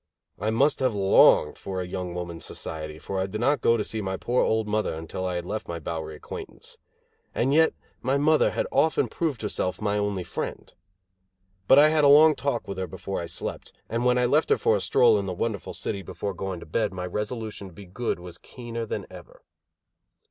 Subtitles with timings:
[0.39, 3.83] I must have longed for a young woman's society, for I did not go to
[3.83, 6.79] see my poor old mother until I had left my Bowery acquaintance.
[7.35, 10.73] And yet my mother had often proved herself my only friend!
[11.67, 14.49] But I had a long talk with her before I slept, and when I left
[14.49, 17.73] her for a stroll in the wonderful city before going to bed my resolution to
[17.73, 19.43] be good was keener than ever.